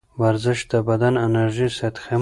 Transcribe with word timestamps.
ورزش 0.21 0.59
د 0.71 0.73
بدن 0.89 1.13
انرژي 1.25 1.69
ساتي. 1.77 2.15